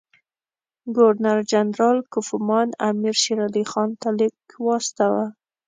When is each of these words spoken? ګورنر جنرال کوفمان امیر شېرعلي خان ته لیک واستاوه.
ګورنر 0.95 1.37
جنرال 1.51 1.97
کوفمان 2.13 2.69
امیر 2.89 3.15
شېرعلي 3.23 3.63
خان 3.71 3.89
ته 4.01 4.09
لیک 4.17 4.37
واستاوه. 4.65 5.25